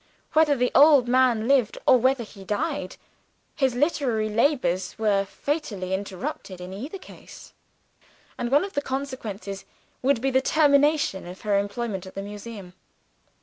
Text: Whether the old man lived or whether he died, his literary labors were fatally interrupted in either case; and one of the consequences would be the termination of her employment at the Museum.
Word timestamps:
Whether 0.33 0.55
the 0.55 0.71
old 0.73 1.07
man 1.07 1.47
lived 1.47 1.77
or 1.85 1.95
whether 1.99 2.23
he 2.23 2.43
died, 2.43 2.95
his 3.55 3.75
literary 3.75 4.29
labors 4.29 4.97
were 4.97 5.25
fatally 5.25 5.93
interrupted 5.93 6.59
in 6.59 6.73
either 6.73 6.97
case; 6.97 7.53
and 8.35 8.49
one 8.49 8.63
of 8.63 8.73
the 8.73 8.81
consequences 8.81 9.63
would 10.01 10.19
be 10.19 10.31
the 10.31 10.41
termination 10.41 11.27
of 11.27 11.41
her 11.41 11.59
employment 11.59 12.07
at 12.07 12.15
the 12.15 12.23
Museum. 12.23 12.73